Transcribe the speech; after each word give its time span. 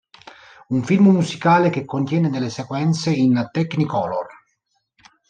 Un 0.71 0.81
film 0.81 1.09
musicale 1.11 1.69
che 1.69 1.85
contiene 1.85 2.31
delle 2.31 2.49
sequenze 2.49 3.11
in 3.11 3.49
technicolor. 3.51 4.25